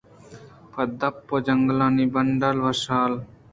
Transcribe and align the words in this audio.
پہ 0.71 0.81
دپ 0.99 1.27
ءَ 1.35 1.43
جنگانی 1.45 2.05
بٹال 2.13 2.57
وشّاں 2.63 3.09